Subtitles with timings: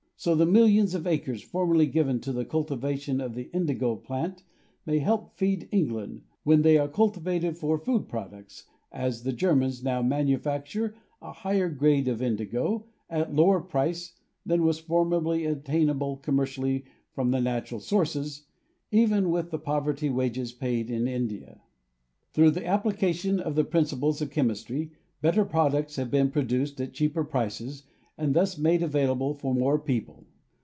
[0.21, 4.43] So the millions of acres formerly given to the cultivation of the indigo plant
[4.85, 10.03] may help feed England when they are cultivated for food products, as the Germans now
[10.03, 10.93] manu facture
[11.23, 14.13] a higher grade of indigo, at a lower price,
[14.45, 18.45] than was formerly obtainable commercially from the natural sources,
[18.91, 21.61] even with the poverty wages paid in India.
[22.33, 27.23] Through the application of the principles of chemistry, better products have been produced at cheaper
[27.23, 27.87] prices
[28.17, 30.27] and thus made available for more people.